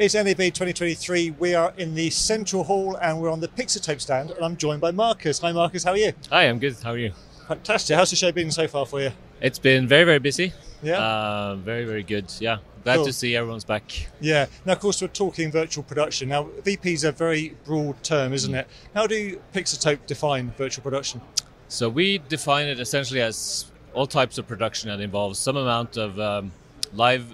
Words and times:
It's 0.00 0.14
NAB 0.14 0.38
2023. 0.38 1.32
We 1.38 1.54
are 1.54 1.74
in 1.76 1.94
the 1.94 2.08
Central 2.08 2.64
Hall 2.64 2.96
and 3.02 3.20
we're 3.20 3.30
on 3.30 3.40
the 3.40 3.48
Pixotope 3.48 4.00
stand 4.00 4.30
and 4.30 4.42
I'm 4.42 4.56
joined 4.56 4.80
by 4.80 4.92
Marcus. 4.92 5.38
Hi 5.40 5.52
Marcus, 5.52 5.84
how 5.84 5.90
are 5.90 5.98
you? 5.98 6.14
Hi, 6.30 6.44
I'm 6.44 6.58
good. 6.58 6.74
How 6.82 6.92
are 6.92 6.96
you? 6.96 7.12
Fantastic. 7.48 7.96
How's 7.98 8.08
the 8.08 8.16
show 8.16 8.32
been 8.32 8.50
so 8.50 8.66
far 8.66 8.86
for 8.86 9.02
you? 9.02 9.10
It's 9.42 9.58
been 9.58 9.86
very, 9.86 10.04
very 10.04 10.18
busy. 10.18 10.54
Yeah. 10.82 10.98
Uh, 10.98 11.56
very, 11.56 11.84
very 11.84 12.02
good. 12.02 12.32
Yeah. 12.40 12.60
Glad 12.82 12.96
Cool. 12.96 13.04
to 13.04 13.12
see 13.12 13.36
everyone's 13.36 13.64
back. 13.64 13.92
Yeah. 14.22 14.46
Now, 14.64 14.72
of 14.72 14.80
course, 14.80 15.02
we're 15.02 15.08
talking 15.08 15.52
virtual 15.52 15.84
production. 15.84 16.30
Now, 16.30 16.44
VP 16.64 16.94
is 16.94 17.04
a 17.04 17.12
very 17.12 17.54
broad 17.66 18.02
term, 18.02 18.32
Mm. 18.32 18.36
isn't 18.36 18.54
it? 18.54 18.68
How 18.94 19.06
do 19.06 19.38
Pixotope 19.52 20.06
define 20.06 20.54
virtual 20.56 20.82
production? 20.82 21.20
So 21.68 21.90
we 21.90 22.22
define 22.26 22.68
it 22.68 22.80
essentially 22.80 23.20
as 23.20 23.66
all 23.92 24.06
types 24.06 24.38
of 24.38 24.48
production 24.48 24.88
that 24.88 25.00
involves 25.00 25.38
some 25.38 25.58
amount 25.58 25.98
of 25.98 26.18
um, 26.18 26.52
live 26.94 27.26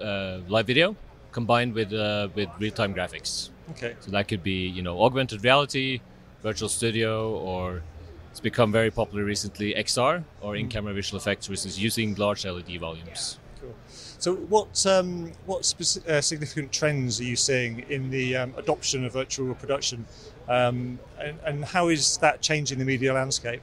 uh, 0.00 0.38
live 0.48 0.66
video 0.66 0.96
combined 1.34 1.74
with 1.74 1.92
uh, 1.92 2.28
with 2.34 2.48
real-time 2.58 2.94
graphics. 2.94 3.50
Okay. 3.72 3.94
So 4.00 4.10
that 4.12 4.28
could 4.28 4.42
be 4.42 4.68
you 4.68 4.82
know 4.82 5.02
augmented 5.02 5.44
reality, 5.44 6.00
virtual 6.42 6.70
studio, 6.70 7.36
or 7.36 7.82
it's 8.30 8.40
become 8.40 8.72
very 8.72 8.90
popular 8.90 9.24
recently 9.24 9.74
XR 9.74 10.24
or 10.40 10.56
in-camera 10.56 10.94
visual 10.94 11.20
effects, 11.20 11.48
which 11.48 11.66
is 11.66 11.78
using 11.78 12.14
large 12.14 12.46
LED 12.46 12.80
volumes. 12.80 13.38
Cool. 13.60 13.74
So, 14.18 14.34
what 14.34 14.86
um, 14.86 15.32
what 15.44 15.62
speci- 15.62 16.06
uh, 16.08 16.22
significant 16.22 16.72
trends 16.72 17.20
are 17.20 17.24
you 17.24 17.36
seeing 17.36 17.84
in 17.90 18.10
the 18.10 18.36
um, 18.36 18.54
adoption 18.56 19.04
of 19.04 19.12
virtual 19.12 19.54
production, 19.54 20.06
um, 20.48 20.98
and, 21.20 21.38
and 21.44 21.64
how 21.64 21.88
is 21.88 22.16
that 22.18 22.40
changing 22.40 22.78
the 22.78 22.84
media 22.84 23.12
landscape? 23.12 23.62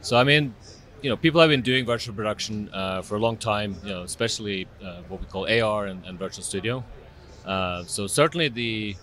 So 0.00 0.16
I 0.16 0.24
mean, 0.24 0.54
you 1.02 1.10
know, 1.10 1.16
people 1.16 1.40
have 1.40 1.50
been 1.50 1.62
doing 1.62 1.84
virtual 1.86 2.14
production 2.14 2.68
uh, 2.72 3.02
for 3.02 3.16
a 3.16 3.18
long 3.18 3.36
time. 3.36 3.76
You 3.84 3.90
know, 3.90 4.02
especially 4.02 4.66
uh, 4.82 5.02
what 5.08 5.20
we 5.20 5.26
call 5.26 5.48
AR 5.48 5.86
and, 5.86 6.04
and 6.04 6.18
virtual 6.18 6.44
studio. 6.44 6.84
Uh, 7.44 7.84
so 7.84 8.06
certainly 8.06 8.48
the, 8.48 8.96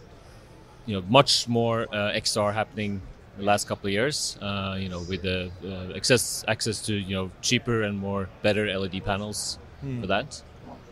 you 0.86 0.96
know, 0.96 1.04
much 1.10 1.48
more 1.48 1.84
uh, 1.92 2.12
XR 2.14 2.54
happening 2.54 3.02
the 3.38 3.44
last 3.44 3.68
couple 3.68 3.88
of 3.88 3.94
years. 3.94 4.38
Uh, 4.42 4.76
you 4.80 4.90
know, 4.90 5.02
with 5.10 5.22
the 5.22 5.52
uh, 5.64 5.96
access 5.96 6.44
access 6.48 6.82
to 6.86 6.94
you 6.94 7.16
know 7.16 7.32
cheaper 7.42 7.84
and 7.84 7.98
more 7.98 8.30
better 8.42 8.68
LED 8.78 9.04
panels 9.04 9.58
for 10.02 10.08
that. 10.08 10.42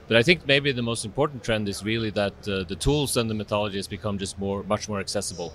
But 0.08 0.18
I 0.18 0.24
think 0.24 0.46
maybe 0.46 0.72
the 0.72 0.81
most 0.81 1.06
important 1.06 1.44
trend 1.44 1.70
is 1.70 1.84
really 1.84 2.09
that 2.12 2.34
uh, 2.48 2.64
the 2.64 2.76
tools 2.76 3.16
and 3.18 3.30
the 3.30 3.34
methodology 3.34 3.78
has 3.78 3.88
become 3.88 4.18
just 4.18 4.38
more, 4.38 4.62
much 4.64 4.90
more 4.90 5.00
accessible, 5.00 5.54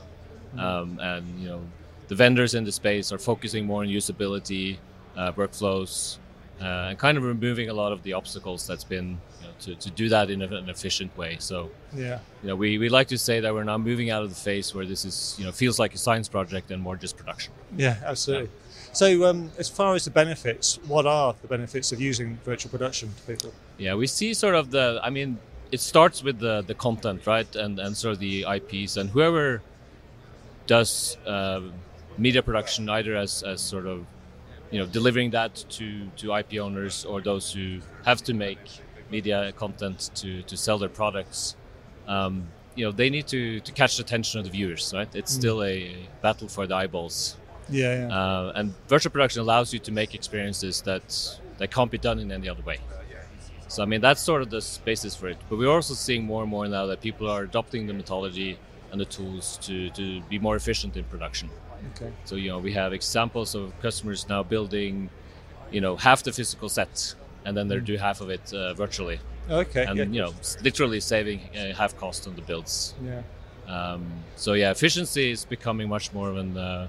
um, 0.57 0.99
and 1.01 1.39
you 1.39 1.49
know, 1.49 1.61
the 2.09 2.15
vendors 2.15 2.55
in 2.55 2.65
the 2.65 2.73
space 2.73 3.13
are 3.13 3.19
focusing 3.19 3.67
more 3.67 3.83
on 3.83 3.89
usability, 3.89 4.79
uh, 5.19 5.33
workflows, 5.33 6.17
uh, 6.61 6.89
and 6.91 6.99
kind 6.99 7.19
of 7.19 7.25
removing 7.25 7.69
a 7.69 7.75
lot 7.75 7.91
of 7.93 8.03
the 8.03 8.13
obstacles 8.15 8.67
that's 8.69 8.85
been 8.85 9.09
you 9.41 9.47
know, 9.47 9.53
to, 9.65 9.75
to 9.85 9.91
do 9.91 10.09
that 10.09 10.31
in 10.31 10.41
an 10.43 10.69
efficient 10.69 11.11
way. 11.17 11.37
So, 11.41 11.71
Yeah. 11.95 12.19
you 12.43 12.49
know, 12.49 12.57
we, 12.57 12.79
we 12.79 12.89
like 12.89 13.09
to 13.09 13.19
say 13.19 13.41
that 13.41 13.53
we're 13.55 13.65
now 13.73 13.79
moving 13.79 14.11
out 14.11 14.23
of 14.23 14.31
the 14.31 14.41
phase 14.49 14.75
where 14.75 14.87
this 14.87 15.05
is 15.05 15.37
you 15.39 15.45
know 15.45 15.53
feels 15.53 15.79
like 15.79 15.93
a 15.95 15.99
science 15.99 16.29
project 16.29 16.71
and 16.71 16.81
more 16.83 16.97
just 16.97 17.17
production. 17.17 17.53
Yeah, 17.77 17.97
absolutely. 18.13 18.51
So, 18.93 19.07
um, 19.29 19.51
as 19.59 19.69
far 19.69 19.95
as 19.95 20.05
the 20.05 20.11
benefits, 20.11 20.79
what 20.89 21.05
are 21.07 21.35
the 21.43 21.49
benefits 21.49 21.93
of 21.93 22.01
using 22.01 22.39
virtual 22.45 22.71
production 22.71 23.07
to 23.17 23.23
people? 23.35 23.53
Yeah, 23.77 23.95
we 23.95 24.07
see 24.07 24.33
sort 24.35 24.55
of 24.55 24.71
the. 24.71 24.87
I 25.03 25.11
mean, 25.11 25.39
it 25.71 25.81
starts 25.81 26.23
with 26.25 26.39
the 26.39 26.63
the 26.67 26.75
content, 26.75 27.27
right, 27.27 27.51
and 27.57 27.79
and 27.79 27.95
sort 27.97 28.13
of 28.15 28.19
the 28.21 28.47
IPs, 28.57 28.97
and 28.97 29.11
whoever 29.11 29.61
does 30.67 31.17
uh, 31.27 31.61
media 32.17 32.43
production, 32.43 32.89
either 32.89 33.15
as 33.17 33.43
as 33.43 33.61
sort 33.61 33.87
of, 33.87 34.07
you 34.71 34.79
know, 34.79 34.87
delivering 34.87 35.31
that 35.31 35.65
to 35.71 36.09
to 36.17 36.35
IP 36.35 36.59
owners 36.61 37.05
or 37.05 37.21
those 37.21 37.53
who 37.53 37.81
have 38.05 38.23
to 38.25 38.35
make 38.35 38.59
media 39.11 39.53
content 39.53 40.11
to 40.17 40.43
to 40.43 40.57
sell 40.57 40.79
their 40.79 40.89
products. 40.89 41.57
Um, 42.07 42.49
you 42.75 42.85
know, 42.85 42.93
they 42.93 43.11
need 43.11 43.27
to 43.29 43.61
to 43.61 43.73
catch 43.73 43.97
the 43.97 44.03
attention 44.03 44.39
of 44.41 44.45
the 44.45 44.51
viewers, 44.51 44.93
right? 44.95 45.09
It's 45.15 45.33
still 45.33 45.63
a 45.65 45.97
battle 46.23 46.49
for 46.49 46.67
the 46.67 46.75
eyeballs. 46.75 47.37
Yeah, 47.69 48.09
yeah. 48.09 48.17
Uh, 48.17 48.53
and 48.55 48.75
virtual 48.89 49.11
production 49.11 49.43
allows 49.43 49.73
you 49.73 49.79
to 49.81 49.93
make 49.93 50.15
experiences 50.15 50.83
that 50.83 51.39
that 51.59 51.71
can't 51.71 51.91
be 51.91 51.99
done 51.99 52.19
in 52.19 52.31
any 52.33 52.49
other 52.49 52.63
way. 52.63 52.79
So 53.69 53.83
I 53.83 53.87
mean 53.87 54.01
that's 54.01 54.23
sort 54.23 54.43
of 54.43 54.51
the 54.51 54.65
basis 54.85 55.15
for 55.15 55.29
it. 55.29 55.37
But 55.49 55.59
we're 55.59 55.71
also 55.71 55.95
seeing 55.95 56.25
more 56.25 56.43
and 56.43 56.51
more 56.51 56.67
now 56.67 56.87
that 56.87 57.01
people 57.01 57.29
are 57.29 57.43
adopting 57.43 57.87
the 57.87 57.93
methodology 57.93 58.59
and 58.91 59.01
the 59.01 59.05
tools 59.05 59.59
to, 59.63 59.91
to 59.91 60.23
be 60.23 60.39
more 60.39 60.57
efficient 60.57 60.97
in 60.97 61.05
production. 61.05 61.51
Okay. 61.95 62.13
So 62.25 62.37
you 62.37 62.49
know 62.51 62.59
we 62.59 62.73
have 62.73 62.93
examples 62.93 63.55
of 63.55 63.73
customers 63.81 64.29
now 64.29 64.43
building, 64.43 65.11
you 65.71 65.81
know, 65.81 65.97
half 65.97 66.23
the 66.23 66.33
physical 66.33 66.69
set 66.69 67.15
and 67.45 67.57
then 67.57 67.69
they 67.69 67.79
do 67.81 67.97
half 67.97 68.21
of 68.21 68.29
it 68.31 68.53
uh, 68.53 68.75
virtually, 68.75 69.19
Okay. 69.49 69.85
and 69.85 69.97
yeah. 69.99 70.05
you 70.05 70.21
know 70.23 70.33
literally 70.63 71.01
saving 71.01 71.41
uh, 71.57 71.73
half 71.75 71.97
cost 71.97 72.27
on 72.27 72.35
the 72.37 72.43
builds. 72.43 72.95
yeah. 73.03 73.23
Um, 73.67 74.03
so 74.37 74.55
yeah, 74.55 74.71
efficiency 74.71 75.31
is 75.31 75.45
becoming 75.45 75.89
much 75.89 76.13
more 76.15 76.31
of 76.31 76.37
an, 76.39 76.57
uh, 76.57 76.89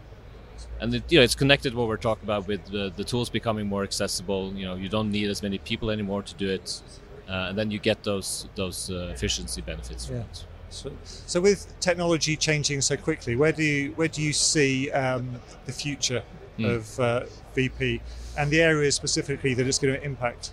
and 0.79 0.95
it, 0.95 1.03
you 1.11 1.19
know, 1.19 1.23
it's 1.25 1.35
connected 1.35 1.73
what 1.75 1.87
we're 1.89 1.97
talking 1.97 2.23
about 2.23 2.47
with 2.47 2.65
the, 2.71 2.91
the 2.95 3.03
tools 3.03 3.29
becoming 3.29 3.67
more 3.67 3.83
accessible. 3.83 4.53
You 4.53 4.65
know, 4.65 4.75
you 4.75 4.87
don't 4.89 5.11
need 5.11 5.29
as 5.29 5.43
many 5.43 5.57
people 5.57 5.91
anymore 5.91 6.23
to 6.23 6.33
do 6.35 6.49
it, 6.49 6.81
uh, 7.27 7.47
and 7.49 7.57
then 7.57 7.69
you 7.69 7.79
get 7.79 8.03
those 8.03 8.47
those 8.55 8.89
uh, 8.89 9.11
efficiency 9.13 9.61
benefits 9.61 10.05
from 10.05 10.15
Yeah. 10.17 10.21
it. 10.23 10.45
So, 10.69 10.91
so 11.03 11.41
with 11.41 11.73
technology 11.79 12.35
changing 12.35 12.81
so 12.81 12.95
quickly, 12.97 13.35
where 13.35 13.51
do 13.51 13.63
you 13.63 13.91
where 13.93 14.07
do 14.07 14.21
you 14.21 14.33
see 14.33 14.91
um, 14.91 15.35
the 15.65 15.71
future 15.71 16.23
Hmm. 16.57 16.65
of 16.65 16.99
uh, 16.99 17.23
VP 17.55 18.01
and 18.37 18.51
the 18.51 18.61
areas 18.61 18.93
specifically 18.93 19.53
that 19.53 19.65
it's 19.65 19.79
going 19.79 19.93
to 19.93 20.03
impact? 20.03 20.51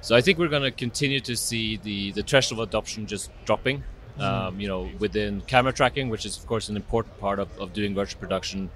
So 0.00 0.14
I 0.14 0.20
think 0.20 0.38
we're 0.38 0.48
going 0.48 0.62
to 0.62 0.70
continue 0.70 1.20
to 1.20 1.34
see 1.36 1.76
the 1.76 2.12
the 2.12 2.22
threshold 2.22 2.60
of 2.60 2.68
adoption 2.68 3.06
just 3.06 3.30
dropping. 3.44 3.82
Um, 4.18 4.58
you 4.58 4.66
know, 4.66 4.90
within 4.98 5.42
camera 5.42 5.72
tracking, 5.72 6.08
which 6.08 6.26
is 6.26 6.36
of 6.36 6.44
course 6.46 6.68
an 6.68 6.74
important 6.76 7.16
part 7.20 7.38
of, 7.38 7.48
of 7.60 7.72
doing 7.72 7.94
virtual 7.94 8.18
production. 8.18 8.68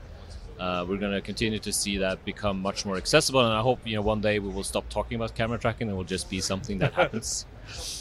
Uh, 0.60 0.84
we're 0.88 0.98
going 0.98 1.10
to 1.12 1.20
continue 1.20 1.58
to 1.58 1.72
see 1.72 1.96
that 1.96 2.24
become 2.24 2.60
much 2.62 2.86
more 2.86 2.96
accessible, 2.96 3.41
and 3.41 3.52
I 3.52 3.60
hope 3.60 3.80
you 3.84 3.96
know 3.96 4.02
one 4.02 4.20
day 4.20 4.38
we 4.38 4.48
will 4.48 4.62
stop 4.62 4.88
talking 4.88 5.16
about 5.16 5.34
camera 5.34 5.58
tracking 5.58 5.88
and 5.88 5.94
it 5.94 5.96
will 5.96 6.04
just 6.04 6.30
be 6.30 6.41
something 6.41 6.78
that 6.78 6.92
happens. 7.00 7.46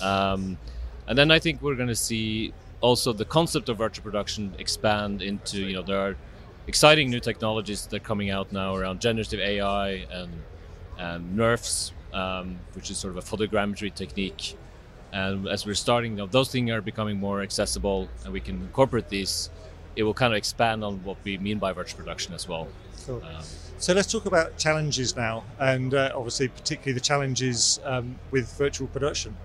um, 0.01 0.57
and 1.11 1.17
then 1.17 1.29
I 1.29 1.39
think 1.39 1.61
we're 1.61 1.75
going 1.75 1.89
to 1.89 2.03
see 2.09 2.53
also 2.79 3.11
the 3.11 3.25
concept 3.25 3.67
of 3.67 3.77
virtual 3.77 4.01
production 4.01 4.55
expand 4.57 5.21
into 5.21 5.57
you 5.59 5.73
know 5.73 5.81
there 5.81 5.99
are 5.99 6.15
exciting 6.67 7.09
new 7.09 7.19
technologies 7.19 7.85
that 7.85 7.97
are 7.97 8.05
coming 8.11 8.29
out 8.29 8.53
now 8.53 8.77
around 8.77 9.01
generative 9.01 9.41
AI 9.41 10.07
and 10.19 10.31
and 10.97 11.35
nerfs, 11.35 11.91
um, 12.13 12.57
which 12.75 12.89
is 12.89 12.97
sort 12.97 13.17
of 13.17 13.17
a 13.23 13.27
photogrammetry 13.29 13.93
technique. 13.93 14.55
And 15.11 15.49
as 15.49 15.65
we're 15.65 15.81
starting, 15.87 16.11
you 16.13 16.19
know, 16.19 16.27
those 16.27 16.49
things 16.49 16.71
are 16.71 16.79
becoming 16.79 17.19
more 17.19 17.41
accessible, 17.41 18.07
and 18.23 18.31
we 18.31 18.39
can 18.39 18.55
incorporate 18.61 19.09
these. 19.09 19.49
It 19.97 20.03
will 20.03 20.13
kind 20.13 20.31
of 20.31 20.37
expand 20.37 20.81
on 20.81 21.03
what 21.03 21.17
we 21.25 21.37
mean 21.37 21.59
by 21.59 21.73
virtual 21.73 21.97
production 21.97 22.33
as 22.33 22.47
well. 22.47 22.69
Cool. 23.05 23.21
Um, 23.27 23.43
So 23.79 23.93
let's 23.93 24.09
talk 24.09 24.25
about 24.27 24.57
challenges 24.57 25.17
now, 25.17 25.43
and 25.59 25.93
uh, 25.93 26.13
obviously 26.15 26.47
particularly 26.47 26.93
the 26.93 27.05
challenges 27.11 27.81
um, 27.83 28.15
with 28.31 28.45
virtual 28.57 28.87
production. 28.87 29.35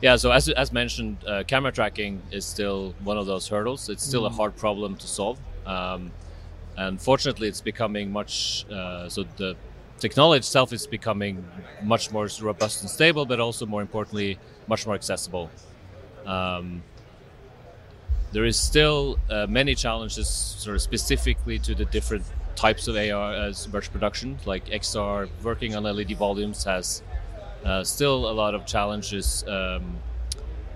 Yeah, 0.00 0.16
so 0.16 0.30
as, 0.30 0.48
as 0.48 0.72
mentioned, 0.72 1.18
uh, 1.26 1.44
camera 1.46 1.72
tracking 1.72 2.22
is 2.30 2.46
still 2.46 2.94
one 3.04 3.18
of 3.18 3.26
those 3.26 3.46
hurdles. 3.48 3.88
It's 3.90 4.02
still 4.02 4.24
a 4.24 4.30
hard 4.30 4.56
problem 4.56 4.96
to 4.96 5.06
solve. 5.06 5.38
Um, 5.66 6.10
and 6.76 7.00
fortunately, 7.00 7.48
it's 7.48 7.60
becoming 7.60 8.10
much, 8.10 8.64
uh, 8.70 9.10
so 9.10 9.24
the 9.36 9.56
technology 9.98 10.38
itself 10.38 10.72
is 10.72 10.86
becoming 10.86 11.46
much 11.82 12.10
more 12.10 12.28
robust 12.40 12.80
and 12.80 12.88
stable, 12.90 13.26
but 13.26 13.40
also 13.40 13.66
more 13.66 13.82
importantly, 13.82 14.38
much 14.66 14.86
more 14.86 14.94
accessible. 14.94 15.50
Um, 16.24 16.82
there 18.32 18.46
is 18.46 18.56
still 18.56 19.18
uh, 19.28 19.46
many 19.48 19.74
challenges, 19.74 20.28
sort 20.28 20.76
of 20.76 20.82
specifically 20.82 21.58
to 21.58 21.74
the 21.74 21.84
different 21.84 22.24
types 22.54 22.88
of 22.88 22.96
AR 22.96 23.34
as 23.34 23.66
virtual 23.66 23.92
production, 23.92 24.38
like 24.46 24.66
XR 24.66 25.28
working 25.42 25.74
on 25.74 25.82
LED 25.82 26.16
volumes 26.16 26.64
has 26.64 27.02
uh, 27.64 27.84
still 27.84 28.30
a 28.30 28.32
lot 28.32 28.54
of 28.54 28.66
challenges 28.66 29.44
um, 29.48 29.98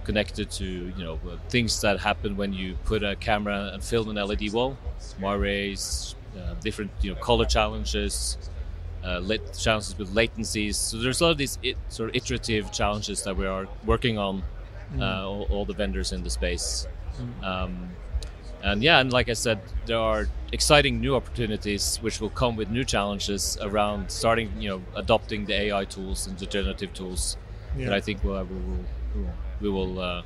connected 0.04 0.50
to 0.50 0.64
you 0.64 1.04
know 1.04 1.18
uh, 1.28 1.36
things 1.48 1.80
that 1.80 1.98
happen 2.00 2.36
when 2.36 2.52
you 2.52 2.76
put 2.84 3.02
a 3.02 3.16
camera 3.16 3.70
and 3.72 3.82
film 3.82 4.08
an 4.10 4.16
LED 4.16 4.52
wall, 4.52 4.76
moires, 5.18 6.14
uh, 6.38 6.54
different 6.62 6.90
you 7.00 7.12
know 7.14 7.20
color 7.20 7.44
challenges, 7.46 8.36
uh, 9.04 9.18
lit- 9.18 9.54
challenges 9.58 9.96
with 9.98 10.14
latencies. 10.14 10.74
So 10.74 10.98
there's 10.98 11.20
a 11.20 11.24
lot 11.24 11.30
of 11.30 11.38
these 11.38 11.58
it, 11.62 11.76
sort 11.88 12.10
of 12.10 12.16
iterative 12.16 12.72
challenges 12.72 13.22
that 13.24 13.36
we 13.36 13.46
are 13.46 13.66
working 13.84 14.18
on, 14.18 14.42
uh, 15.00 15.26
all, 15.28 15.46
all 15.50 15.64
the 15.64 15.74
vendors 15.74 16.12
in 16.12 16.22
the 16.22 16.30
space. 16.30 16.86
Um, 17.42 17.90
and 18.64 18.82
yeah, 18.82 18.98
and 19.00 19.12
like 19.12 19.28
I 19.28 19.34
said, 19.34 19.58
there 19.86 19.98
are 19.98 20.26
exciting 20.52 21.00
new 21.00 21.14
opportunities 21.14 21.98
which 22.00 22.20
will 22.20 22.30
come 22.30 22.56
with 22.56 22.70
new 22.70 22.84
challenges 22.84 23.58
around 23.60 24.10
starting, 24.10 24.50
you 24.60 24.68
know, 24.70 24.82
adopting 24.96 25.46
the 25.46 25.54
AI 25.54 25.84
tools 25.84 26.26
and 26.26 26.38
the 26.38 26.46
generative 26.46 26.92
tools 26.94 27.36
Yeah. 27.76 27.86
that 27.86 27.94
I 27.94 28.00
think 28.00 28.22
we'll, 28.24 28.44
we 28.44 28.56
will 28.56 28.84
we 29.60 29.68
will 29.70 29.98
uh, 30.00 30.22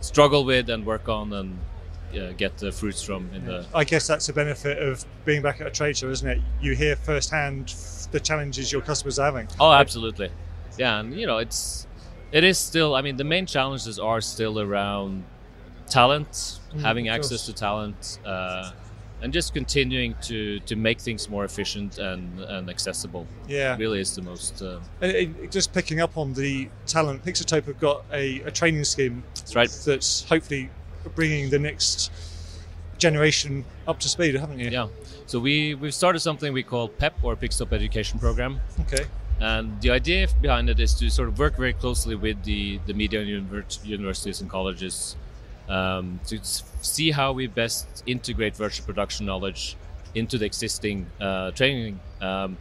struggle 0.00 0.44
with 0.44 0.68
and 0.70 0.84
work 0.86 1.08
on 1.08 1.32
and 1.32 1.58
uh, 2.18 2.32
get 2.36 2.56
the 2.58 2.72
fruits 2.72 3.02
from 3.02 3.30
in 3.34 3.44
the 3.44 3.66
I 3.74 3.84
guess 3.84 4.06
that's 4.06 4.28
a 4.28 4.32
benefit 4.32 4.78
of 4.82 5.04
being 5.24 5.42
back 5.42 5.60
at 5.60 5.66
a 5.66 5.70
trade 5.70 5.96
show, 5.96 6.10
isn't 6.10 6.28
it? 6.28 6.40
You 6.60 6.74
hear 6.74 6.96
firsthand 6.96 7.74
the 8.10 8.20
challenges 8.20 8.72
your 8.72 8.80
customers 8.80 9.18
are 9.18 9.26
having. 9.26 9.48
Oh, 9.60 9.72
absolutely. 9.72 10.30
Yeah, 10.78 11.00
and 11.00 11.12
you 11.14 11.26
know, 11.26 11.38
it's 11.38 11.86
It 12.32 12.44
is 12.44 12.58
still. 12.58 12.94
I 12.94 13.02
mean, 13.02 13.16
the 13.16 13.24
main 13.24 13.46
challenges 13.46 13.98
are 13.98 14.20
still 14.20 14.58
around 14.60 15.24
talent, 15.88 16.30
mm, 16.30 16.80
having 16.80 17.08
access 17.08 17.46
to 17.46 17.52
talent, 17.52 18.18
uh, 18.24 18.70
and 19.20 19.32
just 19.32 19.52
continuing 19.52 20.14
to 20.22 20.60
to 20.60 20.76
make 20.76 21.00
things 21.00 21.28
more 21.28 21.44
efficient 21.44 21.98
and 21.98 22.40
and 22.40 22.70
accessible. 22.70 23.26
Yeah, 23.48 23.76
really 23.76 24.00
is 24.00 24.14
the 24.14 24.22
most. 24.22 24.62
Uh, 24.62 24.80
just 25.50 25.72
picking 25.72 26.00
up 26.00 26.16
on 26.16 26.34
the 26.34 26.68
talent, 26.86 27.24
Pixotope 27.24 27.66
have 27.66 27.80
got 27.80 28.04
a, 28.12 28.40
a 28.42 28.50
training 28.50 28.84
scheme. 28.84 29.22
That's 29.34 29.56
right. 29.56 29.70
That's 29.84 30.24
hopefully 30.24 30.70
bringing 31.14 31.50
the 31.50 31.58
next 31.58 32.10
generation 32.98 33.64
up 33.86 34.00
to 34.00 34.08
speed, 34.08 34.34
haven't 34.34 34.58
you? 34.58 34.70
Yeah. 34.70 34.88
So 35.26 35.38
we 35.38 35.74
we've 35.74 35.94
started 35.94 36.20
something 36.20 36.52
we 36.52 36.62
call 36.62 36.88
PEP 36.88 37.14
or 37.22 37.36
Pixotope 37.36 37.72
Education 37.72 38.18
Program. 38.18 38.60
Okay. 38.80 39.04
And 39.40 39.80
the 39.80 39.90
idea 39.90 40.26
behind 40.42 40.68
it 40.68 40.80
is 40.80 40.94
to 40.94 41.08
sort 41.10 41.28
of 41.28 41.38
work 41.38 41.56
very 41.56 41.72
closely 41.72 42.14
with 42.14 42.42
the 42.44 42.80
the 42.86 42.94
media 42.94 43.22
universities 43.22 44.40
and 44.40 44.50
colleges 44.50 45.16
um, 45.68 46.20
to 46.26 46.38
see 46.42 47.10
how 47.10 47.32
we 47.32 47.46
best 47.46 48.02
integrate 48.06 48.56
virtual 48.56 48.86
production 48.86 49.26
knowledge 49.26 49.76
into 50.14 50.38
the 50.38 50.46
existing 50.46 51.06
uh, 51.20 51.50
training. 51.52 52.00
Um, 52.20 52.56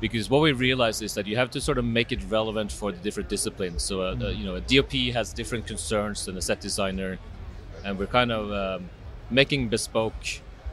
because 0.00 0.30
what 0.30 0.40
we 0.40 0.52
realize 0.52 1.02
is 1.02 1.14
that 1.14 1.26
you 1.26 1.36
have 1.36 1.50
to 1.50 1.60
sort 1.60 1.76
of 1.76 1.84
make 1.84 2.10
it 2.10 2.20
relevant 2.28 2.72
for 2.72 2.90
the 2.90 2.98
different 2.98 3.28
disciplines. 3.28 3.82
So, 3.82 4.00
uh, 4.00 4.14
mm. 4.14 4.36
you 4.36 4.44
know, 4.44 4.54
a 4.54 4.60
DOP 4.60 4.92
has 5.12 5.32
different 5.32 5.66
concerns 5.66 6.24
than 6.24 6.36
a 6.38 6.42
set 6.42 6.60
designer, 6.60 7.18
and 7.84 7.98
we're 7.98 8.06
kind 8.06 8.32
of 8.32 8.50
um, 8.52 8.90
making 9.30 9.68
bespoke 9.68 10.14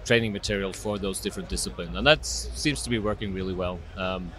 training 0.06 0.32
material 0.32 0.72
for 0.72 0.98
those 0.98 1.20
different 1.20 1.50
disciplines, 1.50 1.96
and 1.96 2.08
that 2.08 2.26
seems 2.26 2.82
to 2.84 2.90
be 2.90 3.00
working 3.00 3.34
really 3.34 3.54
well. 3.54 3.80
Um, 3.98 4.32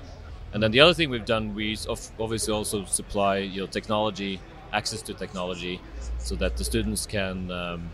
and 0.54 0.62
then 0.62 0.70
the 0.70 0.80
other 0.80 0.94
thing 0.94 1.10
we've 1.10 1.26
done, 1.26 1.54
we 1.54 1.76
obviously 2.18 2.54
also 2.54 2.86
supply 2.86 3.38
you 3.38 3.60
know 3.60 3.66
technology, 3.66 4.40
access 4.73 5.03
to 5.03 5.15
technology, 5.15 5.81
so 6.19 6.35
that 6.37 6.56
the 6.56 6.65
students 6.65 7.06
can 7.06 7.50
um, 7.50 7.91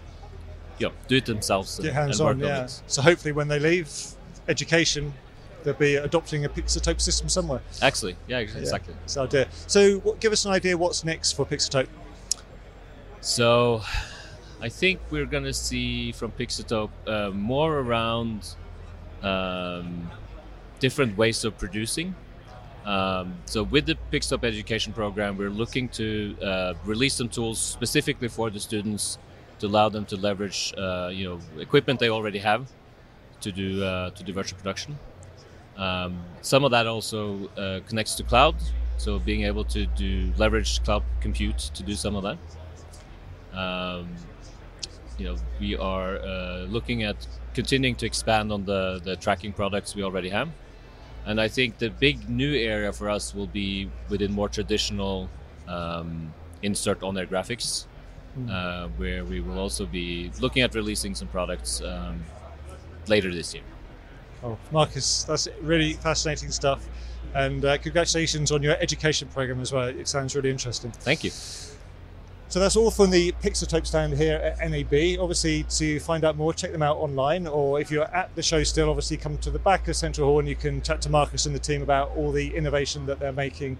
you 0.79 0.89
know, 0.89 0.95
do 1.09 1.17
it 1.17 1.27
themselves. 1.27 1.79
Get 1.79 1.93
hands 1.93 2.21
on, 2.21 2.39
yeah. 2.41 2.67
So 2.87 3.03
hopefully, 3.03 3.33
when 3.33 3.49
they 3.49 3.59
leave 3.59 3.91
education, 4.49 5.13
they'll 5.63 5.75
be 5.75 5.97
adopting 5.97 6.45
a 6.45 6.49
Pixotope 6.49 7.01
system 7.01 7.29
somewhere. 7.29 7.61
Actually, 7.83 8.17
yeah, 8.27 8.39
exactly. 8.39 8.95
Yeah, 9.15 9.23
idea. 9.23 9.49
So, 9.67 9.99
what, 9.99 10.21
give 10.21 10.33
us 10.33 10.45
an 10.45 10.53
idea 10.53 10.77
what's 10.77 11.05
next 11.05 11.33
for 11.33 11.47
Pixotope. 11.47 11.89
So, 13.21 13.83
I 14.61 14.69
think 14.69 15.01
we're 15.11 15.27
going 15.27 15.45
to 15.45 15.55
see 15.55 16.13
from 16.13 16.33
Pixotope 16.33 16.91
uh, 17.07 17.31
more 17.31 17.79
around 17.79 18.55
um, 19.23 20.11
different 20.81 21.17
ways 21.17 21.45
of 21.45 21.57
producing. 21.59 22.15
Um, 22.85 23.35
so 23.47 23.63
with 23.63 23.87
the 23.87 23.97
Pixotope 24.13 24.45
education 24.45 24.93
program, 24.93 25.39
we're 25.39 25.51
looking 25.51 25.89
to 25.91 26.37
uh, 26.43 26.75
release 26.85 27.15
some 27.15 27.29
tools 27.29 27.59
specifically 27.59 28.29
for 28.29 28.51
the 28.51 28.61
students 28.61 29.19
to 29.61 29.67
allow 29.67 29.89
them 29.89 30.05
to 30.07 30.17
leverage, 30.17 30.75
uh, 30.77 31.11
you 31.13 31.25
know, 31.25 31.41
equipment 31.61 31.99
they 31.99 32.11
already 32.11 32.39
have 32.39 32.67
to 33.41 33.53
do 33.53 33.83
uh, 33.83 34.11
to 34.11 34.23
do 34.23 34.33
virtual 34.33 34.59
production. 34.59 34.99
Um, 35.77 36.23
some 36.43 36.65
of 36.65 36.71
that 36.73 36.87
also 36.87 37.49
uh, 37.57 37.81
connects 37.89 38.15
to 38.17 38.23
cloud, 38.23 38.57
so 38.99 39.19
being 39.19 39.45
able 39.45 39.65
to 39.65 39.87
do 39.87 40.33
leverage 40.37 40.83
cloud 40.85 41.03
compute 41.21 41.59
to 41.59 41.83
do 41.83 41.95
some 41.95 42.17
of 42.17 42.23
that. 42.23 42.39
Um, 43.59 44.15
you 45.19 45.25
know, 45.27 45.37
we 45.61 45.77
are 45.77 46.19
uh, 46.19 46.67
looking 46.69 47.05
at 47.05 47.17
continuing 47.55 47.95
to 47.97 48.07
expand 48.07 48.53
on 48.53 48.65
the 48.65 49.01
the 49.03 49.17
tracking 49.17 49.53
products 49.53 49.95
we 49.95 50.03
already 50.03 50.29
have. 50.29 50.49
And 51.27 51.41
I 51.41 51.49
think 51.49 51.79
the 51.79 51.89
big 51.89 52.29
new 52.29 52.55
area 52.55 52.93
for 52.93 53.09
us 53.09 53.35
will 53.35 53.47
be 53.47 53.91
within 54.09 54.33
more 54.33 54.49
traditional 54.49 55.29
um, 55.67 56.33
insert 56.63 57.03
on 57.03 57.17
air 57.17 57.27
graphics, 57.27 57.87
mm. 58.39 58.51
uh, 58.51 58.89
where 58.97 59.25
we 59.25 59.41
will 59.41 59.59
also 59.59 59.87
be 59.87 60.31
looking 60.41 60.63
at 60.63 60.75
releasing 60.75 61.15
some 61.15 61.29
products 61.29 61.81
um, 61.83 62.23
later 63.09 63.33
this 63.33 63.55
year. 63.55 63.63
Oh, 64.43 64.59
Marcus, 64.71 65.25
that's 65.25 65.49
really 65.63 65.95
fascinating 65.95 66.51
stuff. 66.51 66.87
And 67.35 67.65
uh, 67.65 67.79
congratulations 67.79 68.53
on 68.53 68.63
your 68.63 68.77
education 68.79 69.29
program 69.29 69.61
as 69.61 69.73
well. 69.73 69.89
It 69.89 70.07
sounds 70.07 70.37
really 70.37 70.51
interesting. 70.51 70.91
Thank 70.91 71.25
you. 71.25 71.31
So 72.49 72.61
that's 72.61 72.77
all 72.77 72.91
from 72.91 73.11
the 73.11 73.33
Pixotope 73.43 73.87
stand 73.87 74.15
here 74.15 74.37
at 74.37 74.71
NAB. 74.71 75.19
Obviously, 75.19 75.65
to 75.65 75.99
find 75.99 76.25
out 76.25 76.37
more, 76.37 76.53
check 76.53 76.71
them 76.71 76.83
out 76.83 76.99
online, 76.99 77.47
or 77.47 77.81
if 77.81 77.91
you're 77.91 78.05
at 78.15 78.35
the 78.37 78.43
show 78.43 78.63
still, 78.63 78.91
obviously 78.91 79.17
come 79.17 79.39
to 79.39 79.51
the 79.51 79.59
back 79.59 79.89
of 79.89 79.97
Central 79.97 80.29
Hall 80.29 80.39
and 80.39 80.49
you 80.49 80.55
can 80.55 80.81
chat 80.81 81.01
to 81.03 81.11
Marcus 81.11 81.47
and 81.47 81.55
the 81.55 81.59
team 81.59 81.83
about 81.83 82.13
all 82.17 82.31
the 82.31 82.55
innovation 82.55 83.07
that 83.07 83.19
they're 83.19 83.33
making 83.33 83.77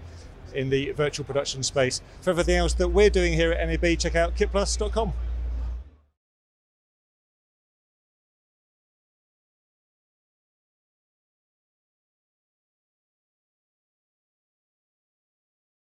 in 0.53 0.69
the 0.69 0.91
virtual 0.91 1.25
production 1.25 1.63
space. 1.63 2.01
For 2.21 2.31
everything 2.31 2.57
else 2.57 2.73
that 2.73 2.89
we're 2.89 3.09
doing 3.09 3.33
here 3.33 3.51
at 3.51 3.67
NAB, 3.67 3.97
check 3.97 4.15
out 4.15 4.35
kitplus.com. 4.35 5.13